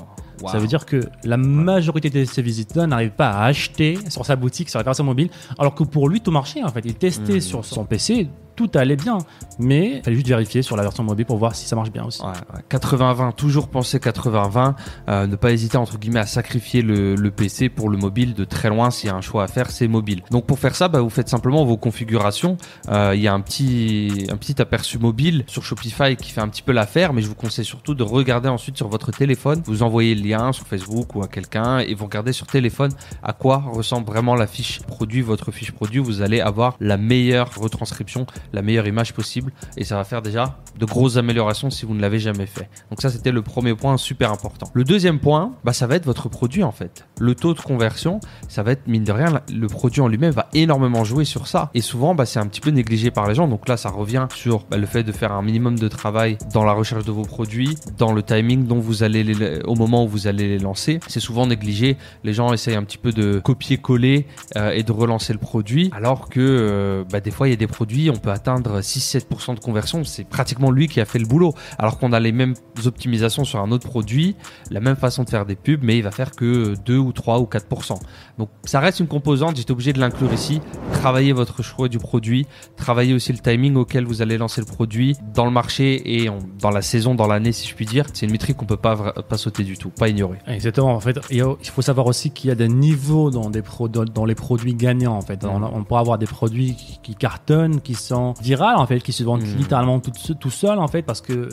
Ça 0.51 0.57
veut 0.57 0.66
dire 0.66 0.88
que 0.88 1.01
la 1.23 1.38
majorité 1.38 2.09
de 2.09 2.25
ses 2.25 2.41
visiteurs 2.41 2.88
n'arrivent 2.88 3.11
pas 3.11 3.29
à 3.29 3.45
acheter 3.45 3.99
sur 4.09 4.25
sa 4.25 4.35
boutique, 4.35 4.72
sur 4.72 4.79
la 4.79 4.83
version 4.83 5.03
mobile, 5.03 5.29
alors 5.59 5.75
que 5.75 5.83
pour 5.83 6.09
lui, 6.09 6.19
tout 6.19 6.31
marchait 6.31 6.63
en 6.63 6.69
fait. 6.69 6.81
Il 6.83 6.95
testait 6.95 7.33
Mhm. 7.35 7.41
sur 7.41 7.63
son 7.63 7.84
PC, 7.85 8.28
tout 8.67 8.78
allait 8.78 8.96
bien, 8.96 9.17
mais 9.59 9.97
il 9.97 10.03
fallait 10.03 10.16
juste 10.16 10.28
vérifier 10.28 10.61
sur 10.61 10.75
la 10.75 10.84
version 10.84 11.03
mobile 11.03 11.25
pour 11.25 11.37
voir 11.37 11.55
si 11.55 11.66
ça 11.66 11.75
marche 11.75 11.91
bien 11.91 12.05
aussi. 12.05 12.22
Ouais, 12.22 12.28
ouais. 12.28 12.61
80-20, 12.69 13.34
toujours 13.34 13.67
penser 13.69 13.97
80-20, 13.97 14.75
euh, 15.09 15.28
ne 15.28 15.35
pas 15.35 15.52
hésiter 15.52 15.78
entre 15.78 15.97
guillemets 15.97 16.19
à 16.19 16.25
sacrifier 16.25 16.81
le, 16.81 17.16
le 17.16 17.31
PC 17.31 17.69
pour 17.69 17.90
le 17.90 17.97
mobile 17.97 18.34
de 18.34 18.46
très 18.46 18.69
loin 18.69 18.91
s'il 18.91 19.09
y 19.09 19.11
a 19.11 19.16
un 19.16 19.22
choix 19.22 19.43
à 19.43 19.47
faire, 19.47 19.72
c'est 19.72 19.87
mobile. 19.87 20.22
Donc 20.29 20.46
pour 20.46 20.59
faire 20.59 20.75
ça, 20.75 20.87
bah, 20.87 21.02
vous 21.02 21.09
faites 21.09 21.29
simplement 21.29 21.66
vos 21.66 21.78
configurations. 21.78 22.58
Euh, 22.90 23.13
Il 23.16 23.22
y 23.22 23.28
a 23.28 23.34
un 23.34 23.41
petit, 23.41 24.28
un 24.31 24.37
petit 24.37 24.61
aperçu 24.61 24.99
mobile 24.99 25.43
sur 25.47 25.64
Shopify 25.64 26.16
qui 26.16 26.31
fait 26.31 26.41
un 26.41 26.47
petit 26.47 26.61
peu 26.61 26.72
l'affaire, 26.72 27.14
mais 27.14 27.22
je 27.22 27.28
vous 27.28 27.35
conseille 27.35 27.66
surtout 27.66 27.96
de 27.96 28.03
regarder 28.03 28.49
ensuite 28.49 28.78
sur 28.78 28.87
votre 28.90 29.11
téléphone. 29.11 29.61
Vous 29.66 29.84
envoyez 29.84 30.14
le 30.16 30.22
lien 30.22 30.52
sur 30.52 30.67
Facebook 30.67 31.16
ou 31.16 31.23
à 31.23 31.28
quelqu'un 31.28 31.79
et 31.79 31.93
vous 31.96 32.05
regardez 32.05 32.34
sur 32.34 32.47
téléphone 32.47 32.91
à 33.23 33.34
quoi 33.34 33.57
ressemble 33.57 34.05
vraiment 34.05 34.35
la 34.35 34.47
fiche 34.47 34.81
produit, 34.81 35.22
votre 35.22 35.52
fiche 35.52 35.72
produit. 35.72 35.99
Vous 35.99 36.22
allez 36.22 36.41
avoir 36.41 36.75
la 36.79 36.97
meilleure 36.97 37.49
retranscription, 37.55 38.25
la 38.53 38.62
meilleure 38.62 38.88
image 38.88 39.14
possible 39.14 39.52
et 39.78 39.84
ça 39.84 39.96
va 39.96 40.03
faire 40.03 40.22
déjà 40.22 40.58
de 40.80 40.86
grosses 40.86 41.18
améliorations 41.18 41.70
si 41.70 41.86
vous 41.86 41.94
ne 41.94 42.02
l'avez 42.02 42.20
jamais 42.20 42.46
fait. 42.46 42.70
Donc 42.90 43.02
ça 43.02 43.09
c'était 43.09 43.32
le 43.32 43.42
premier 43.42 43.76
point 43.76 43.98
super 43.98 44.32
important. 44.32 44.70
Le 44.74 44.84
deuxième 44.84 45.20
point, 45.20 45.53
bah, 45.64 45.74
ça 45.74 45.88
va 45.88 45.96
être 45.96 46.06
votre 46.06 46.30
produit 46.30 46.64
en 46.64 46.72
fait. 46.72 47.06
Le 47.20 47.36
taux 47.36 47.53
de 47.53 47.59
conversion, 47.59 48.20
ça 48.48 48.64
va 48.64 48.72
être 48.72 48.88
mine 48.88 49.03
de 49.03 49.12
rien, 49.12 49.42
le 49.53 49.68
produit 49.68 50.02
en 50.02 50.08
lui-même 50.08 50.32
va 50.32 50.50
énormément 50.53 51.03
jouer 51.03 51.26
sur 51.26 51.48
ça. 51.48 51.70
Et 51.74 51.82
souvent, 51.82 52.16
bah, 52.16 52.26
c'est 52.26 52.40
un 52.40 52.48
petit 52.48 52.62
peu 52.62 52.70
négligé 52.70 53.12
par 53.12 53.28
les 53.28 53.36
gens. 53.36 53.48
Donc 53.48 53.68
là, 53.68 53.78
ça 53.78 53.90
revient 53.90 54.28
sur 54.36 54.66
bah, 54.70 54.78
le 54.78 54.86
fait 54.86 55.03
de 55.03 55.12
faire 55.12 55.32
un 55.32 55.42
minimum 55.42 55.78
de 55.78 55.88
travail 55.88 56.38
dans 56.53 56.64
la 56.64 56.74
recherche 56.74 57.06
de 57.06 57.12
vos 57.12 57.24
produits, 57.24 57.78
dans 57.98 58.14
le 58.14 58.24
timing 58.24 58.66
dont 58.66 58.80
vous 58.80 59.03
allez 59.03 59.24
les, 59.24 59.62
au 59.64 59.76
moment 59.76 60.06
où 60.06 60.08
vous 60.08 60.28
allez 60.28 60.48
les 60.48 60.59
lancer. 60.59 61.00
C'est 61.08 61.20
souvent 61.20 61.48
négligé. 61.48 61.98
Les 62.24 62.34
gens 62.34 62.53
essayent 62.53 62.76
un 62.76 62.84
petit 62.84 62.98
peu 62.98 63.12
de 63.12 63.40
copier-coller 63.40 64.28
euh, 64.58 64.72
et 64.72 64.84
de 64.84 64.92
relancer 64.92 65.34
le 65.34 65.40
produit, 65.40 65.90
alors 65.94 66.30
que 66.30 66.40
euh, 66.40 67.03
bah, 67.12 67.20
des 67.20 67.32
fois, 67.32 67.48
il 67.48 67.52
y 67.52 67.53
a 67.53 67.58
des 67.58 67.68
produits, 67.68 68.09
on 68.09 68.18
peut 68.18 68.30
atteindre 68.31 68.79
6-7% 68.81 69.55
de 69.55 69.59
conversion. 69.59 70.03
C'est 70.03 70.23
pratiquement 70.23 70.72
lui 70.72 70.87
qui 70.87 70.99
a 71.01 71.05
fait 71.05 71.19
le 71.19 71.25
boulot. 71.25 71.53
Alors 71.78 71.97
qu'on 71.99 72.13
a 72.13 72.19
les 72.19 72.31
mêmes 72.31 72.53
optimisations 72.85 73.43
sur 73.43 73.59
un 73.59 73.72
autre 73.72 73.87
produit, 73.87 74.35
la 74.69 74.79
même 74.79 74.95
façon 74.95 75.23
de 75.23 75.29
faire 75.29 75.45
des 75.45 75.55
pubs, 75.55 75.83
mais 75.83 75.97
il 75.97 76.01
va 76.03 76.11
faire 76.11 76.31
que 76.31 76.75
2 76.85 76.97
ou 76.97 77.11
3 77.11 77.39
ou 77.39 77.43
4%. 77.45 77.99
Donc 78.37 78.49
ça 78.63 78.79
reste 78.79 78.99
une 78.99 79.07
composante, 79.07 79.55
j'étais 79.57 79.72
obligé 79.72 79.93
de 79.93 79.99
l'inclure 79.99 80.31
ici. 80.33 80.61
Travaillez 80.93 81.33
votre 81.33 81.61
choix 81.63 81.87
du 81.87 81.97
produit, 81.99 82.47
travaillez 82.75 83.13
aussi 83.13 83.31
le 83.33 83.39
timing 83.39 83.75
auquel 83.75 84.05
vous 84.05 84.22
allez 84.22 84.37
lancer 84.37 84.61
le 84.61 84.67
produit 84.67 85.16
dans 85.33 85.45
le 85.45 85.51
marché 85.51 86.01
et 86.23 86.29
en- 86.29 86.39
dans 86.59 86.69
la 86.72 86.81
saison, 86.81 87.16
dans 87.16 87.28
l'année 87.28 87.51
si 87.51 87.67
je 87.67 87.75
puis 87.75 87.85
dire. 87.85 88.05
C'est 88.13 88.25
une 88.25 88.31
métrique 88.31 88.57
qu'on 88.57 88.66
peut 88.66 88.78
pas, 88.78 89.13
pas 89.13 89.37
sauter 89.37 89.63
du 89.63 89.78
tout, 89.78 89.89
pas 89.89 90.07
ignorer. 90.09 90.37
Exactement. 90.47 90.93
En 90.95 90.99
fait, 90.99 91.19
il 91.29 91.43
faut 91.63 91.81
savoir 91.81 92.05
aussi 92.07 92.31
qu'il 92.31 92.47
y 92.49 92.51
a 92.51 92.55
des 92.55 92.67
niveaux 92.67 93.29
dans, 93.31 93.49
des 93.49 93.61
pro- 93.61 93.87
dans, 93.87 94.25
les 94.25 94.35
produits 94.35 94.73
gagnants. 94.75 95.16
En 95.16 95.22
fait, 95.22 95.43
on, 95.45 95.61
on 95.63 95.83
peut 95.83 95.95
avoir 95.95 96.17
des 96.17 96.25
produits 96.25 96.75
qui, 96.75 96.99
qui 97.01 97.16
cartonnent, 97.16 97.81
qui 97.81 97.95
sont 97.95 98.16
virales, 98.41 98.78
en 98.78 98.85
fait, 98.85 99.00
qui 99.02 99.12
se 99.14 99.23
vendent 99.23 99.41
Mhm. 99.41 99.58
littéralement 99.58 100.00
tout, 100.00 100.12
se- 100.18 100.34
tout 100.34 100.50
seuls, 100.50 100.79
en 100.79 100.88
fait, 100.88 101.02
parce 101.02 101.22
que 101.22 101.34
euh, 101.34 101.47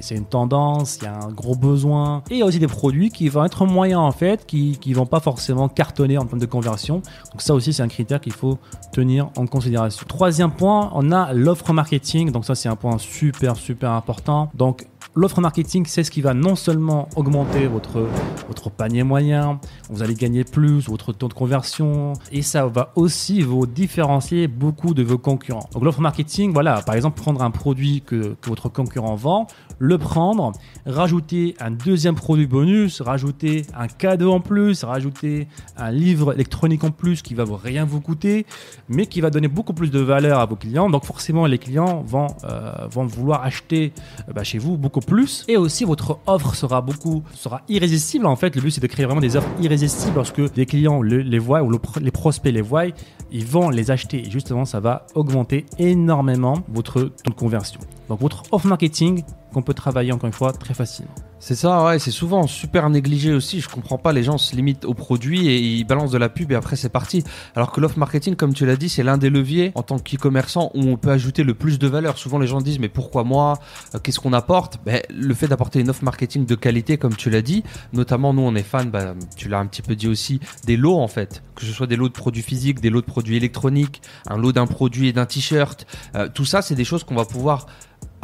c'est 0.00 0.16
une 0.16 0.24
tendance, 0.24 0.98
il 1.00 1.04
y 1.04 1.06
a 1.06 1.14
un 1.14 1.30
gros 1.32 1.54
besoin. 1.56 2.22
Et 2.30 2.34
il 2.34 2.38
y 2.38 2.42
a 2.42 2.46
aussi 2.46 2.58
des 2.58 2.66
produits 2.66 3.10
qui 3.10 3.28
vont 3.28 3.44
être 3.44 3.64
moyens, 3.66 4.00
en 4.00 4.10
fait, 4.12 4.46
qui, 4.46 4.78
qui 4.80 4.92
vont 4.92 5.06
pas 5.06 5.20
forcément 5.20 5.68
cartonner 5.68 6.18
en 6.18 6.24
termes 6.26 6.40
de 6.40 6.46
conversion. 6.46 6.96
Donc 7.32 7.42
ça 7.42 7.54
aussi, 7.54 7.72
c'est 7.72 7.82
un 7.82 7.88
critère 7.88 8.20
qu'il 8.20 8.32
faut 8.32 8.58
tenir 8.92 9.28
en 9.36 9.46
considération. 9.46 10.04
Troisième 10.08 10.50
point, 10.52 10.90
on 10.94 11.10
a 11.12 11.32
l'offre 11.32 11.72
marketing. 11.72 12.30
Donc 12.32 12.44
ça, 12.44 12.54
c'est 12.54 12.68
un 12.68 12.76
point 12.76 12.98
super, 12.98 13.56
super 13.56 13.90
important. 13.92 14.50
Donc 14.54 14.86
L'offre 15.16 15.40
marketing, 15.40 15.86
c'est 15.86 16.02
ce 16.02 16.10
qui 16.10 16.22
va 16.22 16.34
non 16.34 16.56
seulement 16.56 17.08
augmenter 17.14 17.68
votre, 17.68 18.08
votre 18.48 18.68
panier 18.68 19.04
moyen, 19.04 19.60
vous 19.88 20.02
allez 20.02 20.14
gagner 20.14 20.42
plus, 20.42 20.88
votre 20.88 21.12
taux 21.12 21.28
de 21.28 21.34
conversion, 21.34 22.14
et 22.32 22.42
ça 22.42 22.66
va 22.66 22.90
aussi 22.96 23.40
vous 23.42 23.64
différencier 23.64 24.48
beaucoup 24.48 24.92
de 24.92 25.04
vos 25.04 25.16
concurrents. 25.16 25.68
Donc 25.72 25.84
l'offre 25.84 26.00
marketing, 26.00 26.52
voilà, 26.52 26.82
par 26.82 26.96
exemple, 26.96 27.20
prendre 27.20 27.42
un 27.42 27.52
produit 27.52 28.02
que, 28.04 28.34
votre 28.48 28.68
concurrent 28.68 29.14
vend, 29.14 29.46
le 29.78 29.98
prendre, 29.98 30.50
rajouter 30.84 31.54
un 31.60 31.70
deuxième 31.70 32.16
produit 32.16 32.48
bonus, 32.48 33.00
rajouter 33.00 33.66
un 33.76 33.86
cadeau 33.86 34.32
en 34.32 34.40
plus, 34.40 34.82
rajouter 34.82 35.46
un 35.76 35.92
livre 35.92 36.32
électronique 36.32 36.82
en 36.82 36.90
plus 36.90 37.22
qui 37.22 37.34
va 37.34 37.44
rien 37.62 37.84
vous 37.84 38.00
coûter, 38.00 38.46
mais 38.88 39.06
qui 39.06 39.20
va 39.20 39.30
donner 39.30 39.48
beaucoup 39.48 39.74
plus 39.74 39.92
de 39.92 40.00
valeur 40.00 40.40
à 40.40 40.46
vos 40.46 40.56
clients. 40.56 40.90
Donc 40.90 41.04
forcément, 41.04 41.46
les 41.46 41.58
clients 41.58 42.02
vont, 42.04 42.26
euh, 42.42 42.88
vont 42.90 43.06
vouloir 43.06 43.44
acheter 43.44 43.92
euh, 44.28 44.32
bah, 44.32 44.42
chez 44.42 44.58
vous 44.58 44.76
beaucoup 44.76 45.03
plus. 45.04 45.44
Et 45.48 45.56
aussi, 45.56 45.84
votre 45.84 46.18
offre 46.26 46.54
sera 46.54 46.80
beaucoup 46.80 47.22
sera 47.34 47.62
irrésistible. 47.68 48.26
En 48.26 48.36
fait, 48.36 48.54
le 48.56 48.62
but 48.62 48.70
c'est 48.70 48.80
de 48.80 48.86
créer 48.86 49.06
vraiment 49.06 49.20
des 49.20 49.36
offres 49.36 49.48
irrésistibles 49.60 50.14
lorsque 50.16 50.40
les 50.56 50.66
clients 50.66 51.00
le- 51.02 51.18
les 51.22 51.38
voient 51.38 51.62
ou 51.62 51.70
les 52.00 52.10
prospects 52.10 52.52
les 52.52 52.62
voient, 52.62 52.86
ils 53.30 53.46
vont 53.46 53.70
les 53.70 53.90
acheter. 53.90 54.26
Et 54.26 54.30
justement, 54.30 54.64
ça 54.64 54.80
va 54.80 55.06
augmenter 55.14 55.66
énormément 55.78 56.58
votre 56.68 57.00
taux 57.02 57.30
de 57.30 57.34
conversion. 57.34 57.80
Donc 58.08 58.20
votre 58.20 58.42
offre 58.52 58.66
marketing 58.66 59.22
qu'on 59.52 59.62
peut 59.62 59.74
travailler 59.74 60.12
encore 60.12 60.26
une 60.26 60.32
fois 60.32 60.52
très 60.52 60.74
facilement. 60.74 61.14
C'est 61.46 61.56
ça, 61.56 61.84
ouais, 61.84 61.98
c'est 61.98 62.10
souvent 62.10 62.46
super 62.46 62.88
négligé 62.88 63.34
aussi. 63.34 63.60
Je 63.60 63.68
comprends 63.68 63.98
pas, 63.98 64.14
les 64.14 64.22
gens 64.22 64.38
se 64.38 64.56
limitent 64.56 64.86
au 64.86 64.94
produit 64.94 65.46
et 65.46 65.58
ils 65.58 65.84
balancent 65.84 66.12
de 66.12 66.16
la 66.16 66.30
pub 66.30 66.50
et 66.52 66.54
après 66.54 66.74
c'est 66.74 66.88
parti. 66.88 67.22
Alors 67.54 67.70
que 67.70 67.82
l'offre 67.82 67.98
marketing, 67.98 68.34
comme 68.34 68.54
tu 68.54 68.64
l'as 68.64 68.76
dit, 68.76 68.88
c'est 68.88 69.02
l'un 69.02 69.18
des 69.18 69.28
leviers 69.28 69.70
en 69.74 69.82
tant 69.82 69.98
qu'e-commerçant 69.98 70.70
où 70.72 70.80
on 70.80 70.96
peut 70.96 71.10
ajouter 71.10 71.42
le 71.42 71.52
plus 71.52 71.78
de 71.78 71.86
valeur. 71.86 72.16
Souvent 72.16 72.38
les 72.38 72.46
gens 72.46 72.62
disent 72.62 72.78
mais 72.78 72.88
pourquoi 72.88 73.24
moi? 73.24 73.58
Euh, 73.94 73.98
Qu'est-ce 74.02 74.20
qu'on 74.20 74.32
apporte? 74.32 74.78
Ben, 74.86 75.02
Le 75.10 75.34
fait 75.34 75.46
d'apporter 75.46 75.80
une 75.80 75.90
offre 75.90 76.02
marketing 76.02 76.46
de 76.46 76.54
qualité, 76.54 76.96
comme 76.96 77.14
tu 77.14 77.28
l'as 77.28 77.42
dit, 77.42 77.62
notamment 77.92 78.32
nous 78.32 78.40
on 78.40 78.54
est 78.54 78.62
fan, 78.62 78.88
ben, 78.88 79.14
tu 79.36 79.50
l'as 79.50 79.58
un 79.58 79.66
petit 79.66 79.82
peu 79.82 79.94
dit 79.96 80.08
aussi, 80.08 80.40
des 80.64 80.78
lots 80.78 80.96
en 80.98 81.08
fait. 81.08 81.42
Que 81.56 81.66
ce 81.66 81.72
soit 81.72 81.86
des 81.86 81.96
lots 81.96 82.08
de 82.08 82.14
produits 82.14 82.42
physiques, 82.42 82.80
des 82.80 82.88
lots 82.88 83.02
de 83.02 83.06
produits 83.06 83.36
électroniques, 83.36 84.00
un 84.28 84.38
lot 84.38 84.52
d'un 84.52 84.66
produit 84.66 85.08
et 85.08 85.12
d'un 85.12 85.26
t-shirt. 85.26 85.86
Euh, 86.14 86.26
tout 86.32 86.46
ça, 86.46 86.62
c'est 86.62 86.74
des 86.74 86.84
choses 86.84 87.04
qu'on 87.04 87.14
va 87.14 87.26
pouvoir 87.26 87.66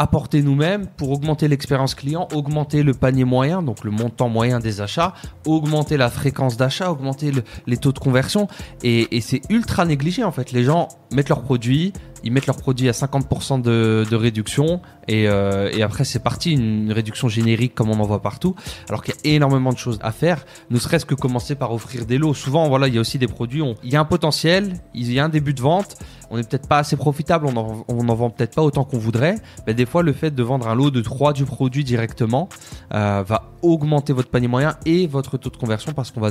apporter 0.00 0.40
nous-mêmes 0.42 0.86
pour 0.86 1.10
augmenter 1.10 1.46
l'expérience 1.46 1.94
client, 1.94 2.26
augmenter 2.34 2.82
le 2.82 2.94
panier 2.94 3.24
moyen, 3.24 3.62
donc 3.62 3.84
le 3.84 3.90
montant 3.90 4.30
moyen 4.30 4.58
des 4.58 4.80
achats, 4.80 5.12
augmenter 5.46 5.96
la 5.98 6.08
fréquence 6.08 6.56
d'achat, 6.56 6.90
augmenter 6.90 7.30
le- 7.32 7.44
les 7.66 7.76
taux 7.76 7.92
de 7.92 7.98
conversion. 7.98 8.48
Et, 8.82 9.20
c'est 9.20 9.42
ultra 9.50 9.84
négligé 9.84 10.24
en 10.24 10.32
fait. 10.32 10.52
Les 10.52 10.64
gens 10.64 10.88
mettent 11.12 11.28
leurs 11.28 11.42
produits, 11.42 11.92
ils 12.24 12.32
mettent 12.32 12.46
leurs 12.46 12.56
produits 12.56 12.88
à 12.88 12.92
50% 12.92 13.60
de, 13.60 14.06
réduction 14.14 14.80
et, 15.08 15.28
euh, 15.28 15.70
et 15.72 15.82
après 15.82 16.04
c'est 16.04 16.18
parti, 16.22 16.52
une 16.52 16.92
réduction 16.92 17.28
générique 17.28 17.74
comme 17.74 17.90
on 17.90 18.00
en 18.00 18.06
voit 18.06 18.22
partout. 18.22 18.54
Alors 18.88 19.02
qu'il 19.04 19.14
y 19.14 19.28
a 19.32 19.34
énormément 19.36 19.72
de 19.72 19.78
choses 19.78 19.98
à 20.02 20.12
faire, 20.12 20.46
ne 20.70 20.78
serait-ce 20.78 21.04
que 21.04 21.14
commencer 21.14 21.54
par 21.54 21.72
offrir 21.72 22.06
des 22.06 22.16
lots. 22.16 22.32
Souvent, 22.32 22.68
voilà, 22.68 22.88
il 22.88 22.94
y 22.94 22.98
a 22.98 23.00
aussi 23.02 23.18
des 23.18 23.28
produits, 23.28 23.60
on- 23.60 23.74
il 23.84 23.90
y 23.92 23.96
a 23.96 24.00
un 24.00 24.04
potentiel, 24.06 24.74
il 24.94 25.12
y 25.12 25.20
a 25.20 25.24
un 25.24 25.28
début 25.28 25.52
de 25.52 25.60
vente, 25.60 25.96
on 26.30 26.36
n'est 26.36 26.44
peut-être 26.44 26.68
pas 26.68 26.78
assez 26.78 26.96
profitable, 26.96 27.46
on 27.46 27.56
en, 27.56 27.84
on 27.88 28.08
en 28.08 28.14
vend 28.14 28.30
peut-être 28.30 28.54
pas 28.54 28.62
autant 28.62 28.84
qu'on 28.84 28.98
voudrait. 28.98 29.34
Mais 29.66 29.74
des 29.74 29.86
fois, 29.86 30.02
le 30.02 30.12
fait 30.12 30.30
de 30.34 30.42
vendre 30.42 30.68
un 30.68 30.74
lot 30.74 30.90
de 30.90 31.00
3 31.00 31.32
du 31.32 31.44
produit 31.44 31.84
directement 31.84 32.48
euh, 32.94 33.22
va 33.26 33.50
augmenter 33.62 34.12
votre 34.12 34.30
panier 34.30 34.48
moyen 34.48 34.76
et 34.86 35.06
votre 35.06 35.36
taux 35.38 35.50
de 35.50 35.56
conversion 35.56 35.92
parce 35.92 36.10
qu'on 36.12 36.20
va, 36.20 36.30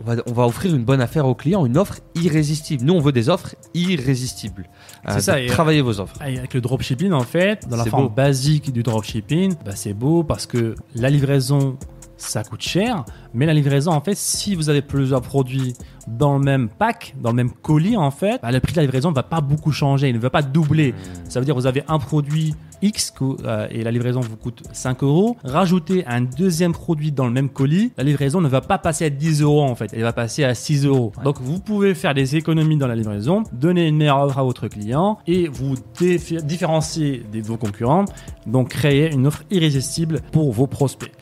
on 0.00 0.04
va, 0.04 0.22
on 0.26 0.32
va 0.32 0.46
offrir 0.46 0.74
une 0.74 0.84
bonne 0.84 1.00
affaire 1.00 1.26
au 1.26 1.34
client, 1.34 1.64
une 1.64 1.78
offre 1.78 2.00
irrésistible. 2.14 2.84
Nous, 2.84 2.92
on 2.94 3.00
veut 3.00 3.12
des 3.12 3.28
offres 3.30 3.54
irrésistibles. 3.72 4.68
C'est 5.08 5.20
ça, 5.20 5.40
et- 5.40 5.46
travaillez 5.46 5.80
vos 5.80 6.00
offres. 6.00 6.16
Avec 6.20 6.52
le 6.54 6.60
dropshipping, 6.60 7.12
en 7.12 7.20
fait, 7.22 7.66
dans 7.68 7.76
la 7.76 7.84
forme 7.86 8.04
beau. 8.08 8.10
basique 8.10 8.72
du 8.72 8.82
dropshipping, 8.82 9.54
bah, 9.64 9.72
c'est 9.74 9.94
beau 9.94 10.22
parce 10.24 10.46
que 10.46 10.74
la 10.94 11.10
livraison, 11.10 11.76
ça 12.16 12.44
coûte 12.44 12.62
cher. 12.62 13.04
Mais 13.32 13.46
la 13.46 13.54
livraison, 13.54 13.92
en 13.92 14.00
fait, 14.00 14.16
si 14.16 14.54
vous 14.54 14.68
avez 14.68 14.82
plusieurs 14.82 15.22
produits 15.22 15.74
dans 16.06 16.38
le 16.38 16.44
même 16.44 16.68
pack, 16.68 17.14
dans 17.20 17.30
le 17.30 17.36
même 17.36 17.50
colis, 17.50 17.96
en 17.96 18.10
fait, 18.10 18.40
bah, 18.42 18.52
le 18.52 18.60
prix 18.60 18.72
de 18.72 18.76
la 18.76 18.82
livraison 18.82 19.10
ne 19.10 19.14
va 19.14 19.22
pas 19.22 19.40
beaucoup 19.40 19.72
changer, 19.72 20.08
il 20.08 20.14
ne 20.14 20.20
va 20.20 20.30
pas 20.30 20.42
doubler. 20.42 20.94
Ça 21.28 21.40
veut 21.40 21.46
dire 21.46 21.54
que 21.54 21.60
vous 21.60 21.66
avez 21.66 21.82
un 21.88 21.98
produit 21.98 22.54
X 22.84 23.14
euh, 23.22 23.66
et 23.70 23.82
la 23.82 23.90
livraison 23.90 24.20
vous 24.20 24.36
coûte 24.36 24.62
5 24.72 25.02
euros. 25.02 25.36
Rajoutez 25.42 26.04
un 26.06 26.20
deuxième 26.20 26.72
produit 26.72 27.12
dans 27.12 27.24
le 27.24 27.32
même 27.32 27.48
colis, 27.48 27.92
la 27.96 28.04
livraison 28.04 28.40
ne 28.40 28.48
va 28.48 28.60
pas 28.60 28.78
passer 28.78 29.06
à 29.06 29.10
10 29.10 29.42
euros 29.42 29.62
en 29.62 29.74
fait, 29.74 29.90
elle 29.94 30.02
va 30.02 30.12
passer 30.12 30.44
à 30.44 30.54
6 30.54 30.84
euros. 30.84 31.12
Donc 31.24 31.40
vous 31.40 31.60
pouvez 31.60 31.94
faire 31.94 32.14
des 32.14 32.36
économies 32.36 32.76
dans 32.76 32.86
la 32.86 32.94
livraison, 32.94 33.44
donner 33.52 33.88
une 33.88 33.96
meilleure 33.96 34.20
offre 34.20 34.38
à 34.38 34.42
votre 34.42 34.68
client 34.68 35.18
et 35.26 35.48
vous 35.48 35.76
différencier 35.98 37.24
de 37.32 37.40
vos 37.40 37.56
concurrents, 37.56 38.04
donc 38.46 38.68
créer 38.68 39.12
une 39.12 39.26
offre 39.26 39.44
irrésistible 39.50 40.20
pour 40.32 40.52
vos 40.52 40.66
prospects. 40.66 41.12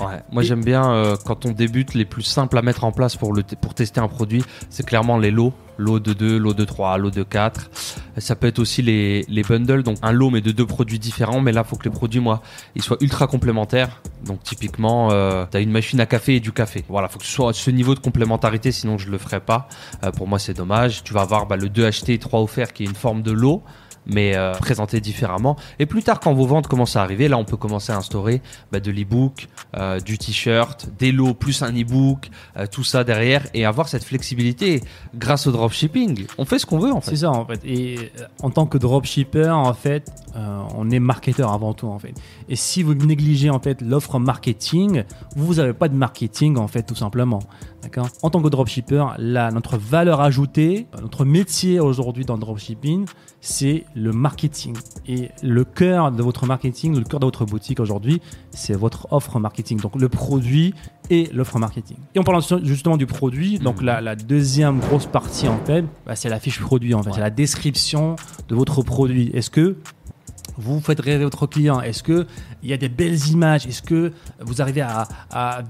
Ouais. 0.00 0.22
Moi, 0.32 0.42
j'aime 0.42 0.64
bien 0.64 0.90
euh, 0.92 1.16
quand 1.24 1.46
on 1.46 1.52
débute, 1.52 1.94
les 1.94 2.04
plus 2.04 2.22
simples 2.22 2.56
à 2.58 2.62
mettre 2.62 2.84
en 2.84 2.92
place 2.92 3.16
pour, 3.16 3.32
le, 3.32 3.42
pour 3.42 3.74
tester 3.74 4.00
un 4.00 4.08
produit, 4.08 4.42
c'est 4.70 4.84
clairement 4.84 5.18
les 5.18 5.30
lots. 5.30 5.52
Lot 5.78 5.98
de 5.98 6.12
2, 6.12 6.36
lot 6.36 6.52
de 6.52 6.64
3, 6.66 6.98
lot 6.98 7.10
de 7.10 7.22
4. 7.22 7.70
Ça 8.18 8.36
peut 8.36 8.46
être 8.46 8.58
aussi 8.58 8.82
les, 8.82 9.24
les 9.28 9.42
bundles, 9.42 9.82
donc 9.82 9.96
un 10.02 10.12
lot 10.12 10.28
mais 10.28 10.42
de 10.42 10.50
deux 10.50 10.66
produits 10.66 10.98
différents. 10.98 11.40
Mais 11.40 11.52
là, 11.52 11.64
faut 11.64 11.76
que 11.76 11.84
les 11.84 11.90
produits, 11.90 12.20
moi, 12.20 12.42
ils 12.74 12.82
soient 12.82 12.98
ultra 13.00 13.26
complémentaires. 13.26 14.02
Donc 14.24 14.42
typiquement, 14.42 15.10
euh, 15.10 15.46
tu 15.50 15.56
as 15.56 15.60
une 15.60 15.70
machine 15.70 15.98
à 16.00 16.06
café 16.06 16.36
et 16.36 16.40
du 16.40 16.52
café. 16.52 16.84
Voilà, 16.88 17.08
faut 17.08 17.18
que 17.18 17.24
ce 17.24 17.32
soit 17.32 17.50
à 17.50 17.52
ce 17.54 17.70
niveau 17.70 17.94
de 17.94 18.00
complémentarité, 18.00 18.72
sinon 18.72 18.98
je 18.98 19.10
le 19.10 19.16
ferai 19.16 19.40
pas. 19.40 19.68
Euh, 20.04 20.10
pour 20.10 20.28
moi, 20.28 20.38
c'est 20.38 20.54
dommage. 20.54 21.02
Tu 21.02 21.14
vas 21.14 21.22
avoir 21.22 21.46
bah, 21.46 21.56
le 21.56 21.70
2 21.70 21.86
acheté 21.86 22.12
et 22.12 22.18
3 22.18 22.40
offert 22.40 22.74
qui 22.74 22.82
est 22.82 22.86
une 22.86 22.94
forme 22.94 23.22
de 23.22 23.32
lot 23.32 23.62
mais 24.06 24.36
euh, 24.36 24.52
présenté 24.52 25.00
différemment. 25.00 25.56
Et 25.78 25.86
plus 25.86 26.02
tard, 26.02 26.20
quand 26.20 26.32
vos 26.34 26.46
ventes 26.46 26.66
commencent 26.66 26.96
à 26.96 27.02
arriver, 27.02 27.28
là, 27.28 27.36
on 27.36 27.44
peut 27.44 27.56
commencer 27.56 27.92
à 27.92 27.96
instaurer 27.96 28.42
bah, 28.72 28.80
de 28.80 28.90
l'e-book, 28.90 29.48
euh, 29.76 30.00
du 30.00 30.18
t-shirt, 30.18 30.88
des 30.98 31.12
lots 31.12 31.34
plus 31.34 31.62
un 31.62 31.72
e-book, 31.72 32.30
euh, 32.56 32.66
tout 32.70 32.84
ça 32.84 33.04
derrière, 33.04 33.46
et 33.54 33.64
avoir 33.64 33.88
cette 33.88 34.04
flexibilité 34.04 34.82
grâce 35.14 35.46
au 35.46 35.52
dropshipping. 35.52 36.26
On 36.38 36.44
fait 36.44 36.58
ce 36.58 36.66
qu'on 36.66 36.78
veut 36.78 36.92
en 36.92 37.00
fait. 37.00 37.10
C'est 37.10 37.16
ça 37.18 37.30
en 37.30 37.44
fait. 37.44 37.60
Et 37.64 37.96
euh, 37.98 38.26
en 38.42 38.50
tant 38.50 38.66
que 38.66 38.78
dropshipper, 38.78 39.50
en 39.50 39.74
fait, 39.74 40.10
euh, 40.36 40.62
on 40.76 40.90
est 40.90 41.00
marketeur 41.00 41.52
avant 41.52 41.74
tout 41.74 41.88
en 41.88 41.98
fait. 41.98 42.14
Et 42.48 42.56
si 42.56 42.82
vous 42.82 42.94
négligez 42.94 43.50
en 43.50 43.60
fait 43.60 43.80
l'offre 43.82 44.18
marketing, 44.18 45.04
vous 45.36 45.54
n'avez 45.54 45.72
pas 45.72 45.88
de 45.88 45.94
marketing 45.94 46.56
en 46.56 46.68
fait 46.68 46.82
tout 46.82 46.94
simplement. 46.94 47.40
D'accord 47.82 48.08
En 48.22 48.30
tant 48.30 48.42
que 48.42 48.48
dropshipper, 48.48 49.04
là, 49.18 49.50
notre 49.50 49.78
valeur 49.78 50.20
ajoutée, 50.20 50.86
notre 51.00 51.24
métier 51.24 51.80
aujourd'hui 51.80 52.24
dans 52.24 52.34
le 52.34 52.40
dropshipping, 52.40 53.06
c'est 53.40 53.84
le 53.94 54.12
marketing. 54.12 54.76
Et 55.06 55.30
le 55.42 55.64
cœur 55.64 56.12
de 56.12 56.22
votre 56.22 56.46
marketing, 56.46 56.96
le 56.96 57.04
cœur 57.04 57.20
de 57.20 57.24
votre 57.26 57.46
boutique 57.46 57.80
aujourd'hui, 57.80 58.20
c'est 58.50 58.74
votre 58.74 59.10
offre 59.12 59.38
marketing. 59.38 59.80
Donc 59.80 59.96
le 59.96 60.08
produit 60.08 60.74
et 61.08 61.28
l'offre 61.32 61.58
marketing. 61.58 61.96
Et 62.14 62.18
en 62.18 62.22
parlant 62.22 62.40
justement 62.62 62.96
du 62.96 63.06
produit, 63.06 63.58
donc 63.58 63.82
la, 63.82 64.00
la 64.00 64.14
deuxième 64.14 64.78
grosse 64.80 65.06
partie 65.06 65.48
en 65.48 65.58
fait, 65.64 65.84
bah, 66.06 66.16
c'est 66.16 66.28
la 66.28 66.38
fiche 66.38 66.60
produit 66.60 66.94
en 66.94 67.02
fait, 67.02 67.12
c'est 67.14 67.20
la 67.20 67.30
description 67.30 68.16
de 68.48 68.54
votre 68.54 68.82
produit. 68.82 69.30
Est-ce 69.32 69.50
que 69.50 69.76
vous 70.56 70.80
faites 70.80 71.00
rêver 71.00 71.24
votre 71.24 71.46
client? 71.46 71.80
Est-ce 71.80 72.02
que 72.02 72.26
il 72.62 72.70
y 72.70 72.72
a 72.72 72.76
des 72.76 72.88
belles 72.88 73.28
images. 73.28 73.66
Est-ce 73.66 73.82
que 73.82 74.12
vous 74.40 74.60
arrivez 74.60 74.82
à, 74.82 75.08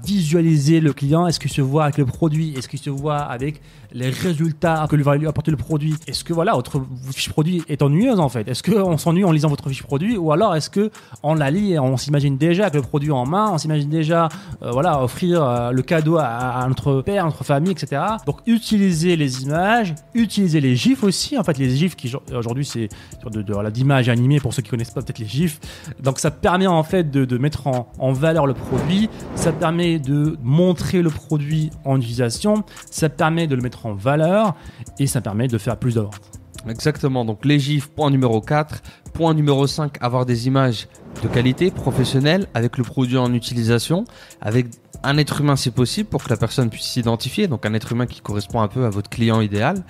visualiser 0.03 0.79
le 0.79 0.93
client? 0.93 1.27
Est-ce 1.27 1.39
qu'il 1.39 1.51
se 1.51 1.61
voit 1.61 1.83
avec 1.83 1.97
le 1.97 2.05
produit? 2.05 2.53
Est-ce 2.57 2.67
qu'il 2.67 2.79
se 2.79 2.89
voit 2.89 3.17
avec 3.17 3.61
les 3.93 4.09
résultats 4.09 4.87
que 4.89 4.95
lui 4.95 5.03
va 5.03 5.15
lui 5.15 5.27
apporter 5.27 5.51
le 5.51 5.57
produit? 5.57 5.95
Est-ce 6.07 6.23
que 6.23 6.33
voilà 6.33 6.53
votre 6.53 6.81
fiche 7.11 7.29
produit 7.29 7.63
est 7.67 7.81
ennuyeuse 7.81 8.19
en 8.19 8.29
fait? 8.29 8.47
Est-ce 8.47 8.63
qu'on 8.63 8.97
s'ennuie 8.97 9.23
en 9.23 9.31
lisant 9.31 9.49
votre 9.49 9.67
fiche 9.69 9.83
produit? 9.83 10.17
Ou 10.17 10.31
alors 10.31 10.55
est-ce 10.55 10.69
que 10.69 10.91
on 11.23 11.33
la 11.33 11.51
lit 11.51 11.73
et 11.73 11.79
on 11.79 11.97
s'imagine 11.97 12.37
déjà 12.37 12.63
avec 12.63 12.75
le 12.75 12.81
produit 12.81 13.11
en 13.11 13.25
main? 13.25 13.51
On 13.51 13.57
s'imagine 13.57 13.89
déjà 13.89 14.29
euh, 14.61 14.71
voilà 14.71 15.03
offrir 15.03 15.43
euh, 15.43 15.71
le 15.71 15.81
cadeau 15.81 16.17
à, 16.17 16.65
notre 16.67 17.01
père, 17.01 17.23
à 17.23 17.27
notre 17.27 17.43
famille, 17.43 17.71
etc. 17.71 18.01
Donc 18.25 18.37
utilisez 18.45 19.15
les 19.15 19.43
images, 19.43 19.93
utilisez 20.13 20.61
les 20.61 20.75
gifs 20.75 21.03
aussi. 21.03 21.37
En 21.37 21.43
fait 21.43 21.57
les 21.57 21.69
gifs 21.75 21.95
qui 21.95 22.13
aujourd'hui 22.33 22.65
c'est 22.65 22.89
de, 23.29 23.41
de, 23.41 23.53
voilà, 23.53 23.71
d'images 23.71 24.09
animées 24.09 24.39
pour 24.39 24.53
ceux 24.53 24.61
qui 24.61 24.69
connaissent 24.69 24.91
pas 24.91 25.01
peut-être 25.01 25.19
les 25.19 25.27
gifs. 25.27 25.59
Donc 26.01 26.19
ça 26.19 26.31
permet 26.31 26.67
en 26.67 26.80
fait 26.83 27.09
de, 27.09 27.37
mettre 27.37 27.67
en, 27.67 27.91
en 27.99 28.13
valeur 28.13 28.45
le 28.45 28.53
produit, 28.53 29.09
ça 29.35 29.51
permet 29.51 29.99
de 29.99 30.37
montrer 30.43 31.01
le 31.01 31.09
produit 31.09 31.71
en 31.85 31.99
utilisation, 31.99 32.63
ça 32.89 33.09
permet 33.09 33.47
de 33.47 33.55
le 33.55 33.61
mettre 33.61 33.85
en 33.85 33.93
valeur 33.93 34.55
et 34.99 35.07
ça 35.07 35.21
permet 35.21 35.47
de 35.47 35.57
faire 35.57 35.77
plus 35.77 35.95
de 35.95 36.01
ventes. 36.01 36.41
Exactement, 36.69 37.25
donc 37.25 37.43
les 37.45 37.59
gifs, 37.59 37.89
point 37.89 38.11
numéro 38.11 38.39
4. 38.41 38.81
Point 39.13 39.33
numéro 39.33 39.67
5, 39.67 39.97
avoir 39.99 40.25
des 40.25 40.47
images 40.47 40.87
de 41.21 41.27
qualité, 41.27 41.71
professionnelles, 41.71 42.47
avec 42.53 42.77
le 42.77 42.83
produit 42.83 43.17
en 43.17 43.33
utilisation, 43.33 44.05
avec 44.39 44.67
un 45.03 45.17
être 45.17 45.41
humain 45.41 45.55
si 45.55 45.71
possible, 45.71 46.07
pour 46.07 46.23
que 46.23 46.29
la 46.29 46.37
personne 46.37 46.69
puisse 46.69 46.85
s'identifier, 46.85 47.47
donc 47.47 47.65
un 47.65 47.73
être 47.73 47.91
humain 47.91 48.05
qui 48.05 48.21
correspond 48.21 48.61
un 48.61 48.67
peu 48.67 48.85
à 48.85 48.89
votre 48.89 49.09
client 49.09 49.41
idéal. 49.41 49.83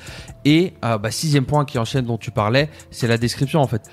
Et 0.45 0.73
euh, 0.85 0.97
bah, 0.97 1.11
sixième 1.11 1.45
point 1.45 1.65
qui 1.65 1.77
enchaîne 1.77 2.05
dont 2.05 2.17
tu 2.17 2.31
parlais, 2.31 2.69
c'est 2.89 3.07
la 3.07 3.17
description 3.17 3.61
en 3.61 3.67
fait. 3.67 3.83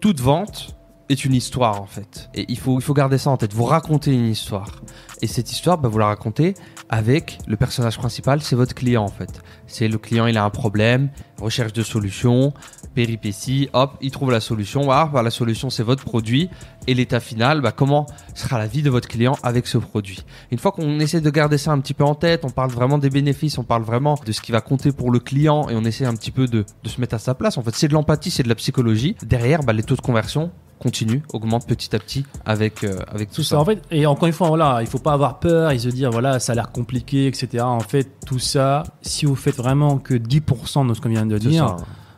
Toute 0.00 0.20
vente 0.20 0.77
est 1.08 1.24
une 1.24 1.34
histoire 1.34 1.80
en 1.80 1.86
fait. 1.86 2.28
Et 2.34 2.44
il 2.48 2.58
faut, 2.58 2.78
il 2.78 2.82
faut 2.82 2.94
garder 2.94 3.18
ça 3.18 3.30
en 3.30 3.36
tête. 3.36 3.52
Vous 3.54 3.64
racontez 3.64 4.12
une 4.12 4.26
histoire. 4.26 4.82
Et 5.22 5.26
cette 5.26 5.50
histoire, 5.50 5.78
bah, 5.78 5.88
vous 5.88 5.98
la 5.98 6.06
racontez 6.06 6.54
avec 6.88 7.38
le 7.46 7.56
personnage 7.56 7.98
principal, 7.98 8.40
c'est 8.42 8.56
votre 8.56 8.74
client 8.74 9.04
en 9.04 9.08
fait. 9.08 9.42
C'est 9.66 9.88
le 9.88 9.98
client, 9.98 10.26
il 10.26 10.38
a 10.38 10.44
un 10.44 10.50
problème, 10.50 11.10
recherche 11.40 11.72
de 11.72 11.82
solution, 11.82 12.52
péripéties, 12.94 13.68
hop, 13.72 13.96
il 14.00 14.10
trouve 14.10 14.30
la 14.30 14.40
solution. 14.40 14.82
Voilà, 14.82 15.06
bah, 15.06 15.22
la 15.22 15.30
solution 15.30 15.70
c'est 15.70 15.82
votre 15.82 16.04
produit. 16.04 16.48
Et 16.86 16.94
l'état 16.94 17.20
final, 17.20 17.60
bah, 17.60 17.72
comment 17.72 18.06
sera 18.34 18.58
la 18.58 18.66
vie 18.66 18.82
de 18.82 18.90
votre 18.90 19.08
client 19.08 19.36
avec 19.42 19.66
ce 19.66 19.76
produit. 19.78 20.24
Une 20.50 20.58
fois 20.58 20.72
qu'on 20.72 21.00
essaie 21.00 21.20
de 21.20 21.30
garder 21.30 21.58
ça 21.58 21.72
un 21.72 21.80
petit 21.80 21.94
peu 21.94 22.04
en 22.04 22.14
tête, 22.14 22.44
on 22.44 22.50
parle 22.50 22.70
vraiment 22.70 22.98
des 22.98 23.10
bénéfices, 23.10 23.58
on 23.58 23.64
parle 23.64 23.82
vraiment 23.82 24.18
de 24.24 24.32
ce 24.32 24.40
qui 24.40 24.52
va 24.52 24.60
compter 24.60 24.92
pour 24.92 25.10
le 25.10 25.18
client 25.18 25.68
et 25.68 25.74
on 25.74 25.84
essaie 25.84 26.06
un 26.06 26.14
petit 26.14 26.30
peu 26.30 26.46
de, 26.46 26.64
de 26.82 26.88
se 26.88 27.00
mettre 27.00 27.14
à 27.14 27.18
sa 27.18 27.34
place. 27.34 27.58
En 27.58 27.62
fait, 27.62 27.74
c'est 27.74 27.88
de 27.88 27.94
l'empathie, 27.94 28.30
c'est 28.30 28.42
de 28.42 28.48
la 28.48 28.54
psychologie. 28.54 29.16
Derrière, 29.22 29.62
bah, 29.62 29.72
les 29.72 29.82
taux 29.82 29.96
de 29.96 30.00
conversion 30.00 30.50
continue, 30.78 31.22
augmente 31.32 31.66
petit 31.66 31.94
à 31.94 31.98
petit 31.98 32.24
avec, 32.44 32.84
euh, 32.84 32.98
avec 33.08 33.30
tout, 33.30 33.36
Tout 33.36 33.42
ça. 33.42 33.56
ça, 33.56 33.60
en 33.60 33.64
fait, 33.64 33.82
et 33.90 34.06
encore 34.06 34.26
une 34.26 34.32
fois, 34.32 34.48
voilà, 34.48 34.78
il 34.80 34.86
faut 34.86 34.98
pas 34.98 35.12
avoir 35.12 35.38
peur 35.40 35.70
et 35.70 35.78
se 35.78 35.88
dire, 35.88 36.10
voilà, 36.10 36.40
ça 36.40 36.52
a 36.52 36.54
l'air 36.54 36.70
compliqué, 36.70 37.26
etc. 37.26 37.64
En 37.64 37.80
fait, 37.80 38.08
tout 38.26 38.38
ça, 38.38 38.84
si 39.02 39.26
vous 39.26 39.36
faites 39.36 39.56
vraiment 39.56 39.98
que 39.98 40.14
10% 40.14 40.88
de 40.88 40.94
ce 40.94 41.00
qu'on 41.00 41.08
vient 41.08 41.26
de 41.26 41.38
dire, 41.38 41.76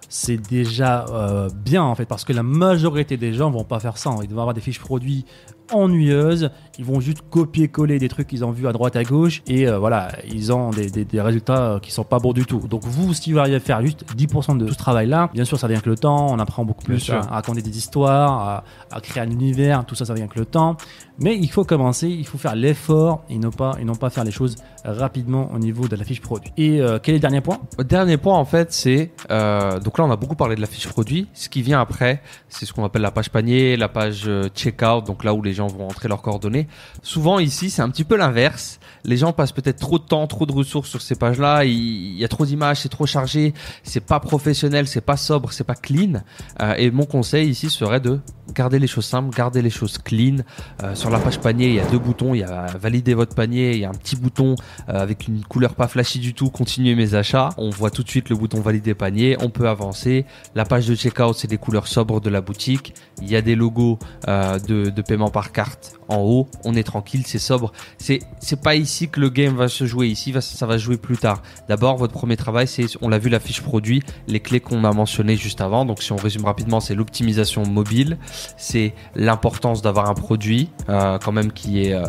c'est 0.08 0.36
déjà 0.36 1.06
euh, 1.10 1.48
bien, 1.54 1.82
en 1.82 1.94
fait, 1.94 2.04
parce 2.04 2.24
que 2.24 2.32
la 2.32 2.42
majorité 2.42 3.16
des 3.16 3.32
gens 3.32 3.50
vont 3.50 3.64
pas 3.64 3.78
faire 3.78 3.96
ça. 3.96 4.14
Ils 4.22 4.28
vont 4.28 4.40
avoir 4.40 4.54
des 4.54 4.60
fiches 4.60 4.80
produits 4.80 5.24
ennuyeuses, 5.72 6.50
ils 6.78 6.84
vont 6.84 7.00
juste 7.00 7.22
copier-coller 7.30 7.98
des 7.98 8.08
trucs 8.08 8.28
qu'ils 8.28 8.44
ont 8.44 8.50
vus 8.50 8.66
à 8.66 8.72
droite 8.72 8.96
à 8.96 9.04
gauche 9.04 9.42
et 9.46 9.68
euh, 9.68 9.78
voilà, 9.78 10.08
ils 10.32 10.52
ont 10.52 10.70
des, 10.70 10.90
des- 10.90 11.04
des 11.04 11.20
résultats 11.20 11.72
euh, 11.74 11.78
qui 11.78 11.90
sont 11.92 12.04
pas 12.04 12.18
bons 12.18 12.32
du 12.32 12.44
tout. 12.46 12.60
Donc 12.68 12.84
vous, 12.84 13.12
si 13.14 13.32
vous 13.32 13.38
arrivez 13.38 13.56
à 13.56 13.60
faire 13.60 13.80
juste 13.82 14.04
10% 14.16 14.56
de 14.58 14.66
tout 14.66 14.72
ce 14.72 14.78
travail-là, 14.78 15.30
bien 15.34 15.44
sûr, 15.44 15.58
ça 15.58 15.66
vient 15.68 15.76
avec 15.76 15.86
le 15.86 15.96
temps, 15.96 16.26
on 16.30 16.38
apprend 16.38 16.64
beaucoup 16.64 16.84
plus 16.84 17.10
à 17.10 17.20
raconter 17.20 17.62
des 17.62 17.76
histoires, 17.76 18.64
à, 18.90 18.96
à 18.96 19.00
créer 19.00 19.22
un 19.22 19.30
univers, 19.30 19.84
tout 19.84 19.94
ça, 19.94 20.04
ça 20.04 20.14
vient 20.14 20.24
avec 20.24 20.36
le 20.36 20.46
temps. 20.46 20.76
Mais 21.18 21.36
il 21.36 21.50
faut 21.50 21.64
commencer, 21.64 22.08
il 22.08 22.26
faut 22.26 22.38
faire 22.38 22.54
l'effort 22.56 23.24
et 23.28 23.36
non 23.38 23.50
pas, 23.50 23.76
et 23.78 23.84
non 23.84 23.94
pas 23.94 24.08
faire 24.08 24.24
les 24.24 24.30
choses 24.30 24.56
rapidement 24.84 25.50
au 25.54 25.58
niveau 25.58 25.86
de 25.86 25.94
la 25.96 26.04
fiche 26.04 26.22
produit. 26.22 26.50
Et 26.56 26.80
euh, 26.80 26.98
quel 27.02 27.14
est 27.14 27.18
le 27.18 27.20
dernier 27.22 27.42
point? 27.42 27.58
Dernier 27.78 28.16
point 28.16 28.36
en 28.38 28.46
fait, 28.46 28.72
c'est 28.72 29.10
euh, 29.30 29.78
donc 29.80 29.98
là 29.98 30.04
on 30.04 30.10
a 30.10 30.16
beaucoup 30.16 30.34
parlé 30.36 30.56
de 30.56 30.60
la 30.62 30.66
fiche 30.66 30.88
produit. 30.88 31.28
Ce 31.34 31.50
qui 31.50 31.60
vient 31.60 31.78
après, 31.80 32.22
c'est 32.48 32.64
ce 32.64 32.72
qu'on 32.72 32.84
appelle 32.84 33.02
la 33.02 33.10
page 33.10 33.28
panier, 33.30 33.76
la 33.76 33.88
page 33.88 34.28
checkout, 34.54 35.02
donc 35.06 35.22
là 35.24 35.34
où 35.34 35.42
les 35.42 35.52
gens 35.52 35.59
vont 35.66 35.86
entrer 35.86 36.08
leurs 36.08 36.22
coordonnées. 36.22 36.68
Souvent 37.02 37.38
ici, 37.38 37.70
c'est 37.70 37.82
un 37.82 37.88
petit 37.90 38.04
peu 38.04 38.16
l'inverse. 38.16 38.80
Les 39.04 39.16
gens 39.16 39.32
passent 39.32 39.52
peut-être 39.52 39.78
trop 39.78 39.98
de 39.98 40.04
temps, 40.04 40.26
trop 40.26 40.46
de 40.46 40.52
ressources 40.52 40.88
sur 40.88 41.00
ces 41.00 41.14
pages-là. 41.14 41.64
Il 41.64 42.16
y 42.16 42.24
a 42.24 42.28
trop 42.28 42.44
d'images, 42.44 42.80
c'est 42.80 42.88
trop 42.88 43.06
chargé, 43.06 43.54
c'est 43.82 44.04
pas 44.04 44.20
professionnel, 44.20 44.86
c'est 44.86 45.00
pas 45.00 45.16
sobre, 45.16 45.52
c'est 45.52 45.64
pas 45.64 45.74
clean. 45.74 46.22
Euh, 46.60 46.74
et 46.76 46.90
mon 46.90 47.04
conseil 47.04 47.48
ici 47.48 47.70
serait 47.70 48.00
de 48.00 48.20
garder 48.54 48.78
les 48.78 48.86
choses 48.86 49.06
simples, 49.06 49.34
garder 49.34 49.62
les 49.62 49.70
choses 49.70 49.98
clean. 49.98 50.38
Euh, 50.82 50.94
sur 50.94 51.10
la 51.10 51.18
page 51.18 51.38
panier, 51.40 51.68
il 51.68 51.74
y 51.74 51.80
a 51.80 51.86
deux 51.86 51.98
boutons. 51.98 52.34
Il 52.34 52.40
y 52.40 52.44
a 52.44 52.66
valider 52.78 53.14
votre 53.14 53.34
panier, 53.34 53.72
il 53.72 53.80
y 53.80 53.84
a 53.84 53.88
un 53.88 53.94
petit 53.94 54.16
bouton 54.16 54.54
euh, 54.88 55.00
avec 55.00 55.28
une 55.28 55.44
couleur 55.44 55.74
pas 55.74 55.88
flashy 55.88 56.18
du 56.18 56.34
tout, 56.34 56.50
continuer 56.50 56.94
mes 56.94 57.14
achats. 57.14 57.50
On 57.56 57.70
voit 57.70 57.90
tout 57.90 58.02
de 58.02 58.08
suite 58.08 58.28
le 58.28 58.36
bouton 58.36 58.60
valider 58.60 58.94
panier, 58.94 59.36
on 59.40 59.50
peut 59.50 59.68
avancer. 59.68 60.26
La 60.54 60.64
page 60.64 60.86
de 60.86 60.94
checkout, 60.94 61.34
c'est 61.34 61.48
des 61.48 61.58
couleurs 61.58 61.86
sobres 61.86 62.20
de 62.20 62.30
la 62.30 62.40
boutique. 62.40 62.94
Il 63.22 63.30
y 63.30 63.36
a 63.36 63.42
des 63.42 63.54
logos 63.54 63.98
de, 64.26 64.90
de 64.90 65.02
paiement 65.02 65.30
par 65.30 65.49
carte 65.50 65.98
en 66.08 66.18
haut. 66.18 66.48
On 66.64 66.74
est 66.74 66.82
tranquille, 66.82 67.22
c'est 67.26 67.38
sobre. 67.38 67.72
C'est 67.98 68.20
c'est 68.40 68.60
pas 68.60 68.74
ici 68.74 69.08
que 69.08 69.20
le 69.20 69.28
game 69.28 69.56
va 69.56 69.68
se 69.68 69.86
jouer. 69.86 70.08
Ici, 70.08 70.34
ça 70.40 70.66
va 70.66 70.78
jouer 70.78 70.96
plus 70.96 71.16
tard. 71.16 71.42
D'abord, 71.68 71.96
votre 71.96 72.12
premier 72.12 72.36
travail, 72.36 72.66
c'est 72.66 72.86
on 73.00 73.08
l'a 73.08 73.18
vu 73.18 73.28
la 73.28 73.40
fiche 73.40 73.62
produit, 73.62 74.02
les 74.26 74.40
clés 74.40 74.60
qu'on 74.60 74.84
a 74.84 74.92
mentionnées 74.92 75.36
juste 75.36 75.60
avant. 75.60 75.84
Donc, 75.84 76.02
si 76.02 76.12
on 76.12 76.16
résume 76.16 76.44
rapidement, 76.44 76.80
c'est 76.80 76.94
l'optimisation 76.94 77.64
mobile, 77.64 78.18
c'est 78.56 78.94
l'importance 79.14 79.82
d'avoir 79.82 80.08
un 80.08 80.14
produit 80.14 80.70
euh, 80.88 81.18
quand 81.18 81.32
même 81.32 81.52
qui 81.52 81.82
est 81.84 81.94
euh, 81.94 82.04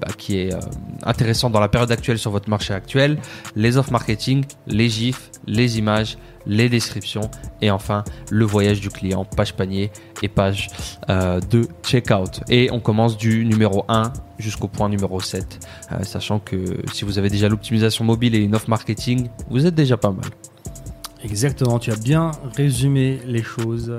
bah, 0.00 0.12
qui 0.16 0.38
est 0.38 0.54
euh, 0.54 0.60
intéressant 1.02 1.50
dans 1.50 1.60
la 1.60 1.68
période 1.68 1.90
actuelle 1.92 2.18
sur 2.18 2.30
votre 2.30 2.48
marché 2.48 2.72
actuel, 2.72 3.18
les 3.54 3.76
offres 3.76 3.92
marketing, 3.92 4.44
les 4.66 4.88
gifs, 4.88 5.30
les 5.46 5.78
images, 5.78 6.16
les 6.46 6.68
descriptions 6.68 7.30
et 7.60 7.70
enfin 7.70 8.04
le 8.30 8.44
voyage 8.44 8.80
du 8.80 8.88
client, 8.88 9.24
page 9.24 9.54
panier 9.54 9.90
et 10.22 10.28
page 10.28 10.68
euh, 11.08 11.40
de 11.40 11.68
checkout. 11.82 12.40
Et 12.48 12.70
on 12.72 12.80
commence 12.80 13.16
du 13.16 13.44
numéro 13.44 13.84
1 13.88 14.12
jusqu'au 14.38 14.68
point 14.68 14.88
numéro 14.88 15.20
7, 15.20 15.66
euh, 15.92 16.02
sachant 16.02 16.38
que 16.38 16.56
si 16.92 17.04
vous 17.04 17.18
avez 17.18 17.28
déjà 17.28 17.48
l'optimisation 17.48 18.04
mobile 18.04 18.34
et 18.34 18.38
une 18.38 18.54
offre 18.54 18.70
marketing, 18.70 19.28
vous 19.50 19.66
êtes 19.66 19.74
déjà 19.74 19.96
pas 19.96 20.10
mal. 20.10 20.30
Exactement, 21.22 21.78
tu 21.78 21.92
as 21.92 21.96
bien 21.96 22.30
résumé 22.56 23.20
les 23.26 23.42
choses. 23.42 23.98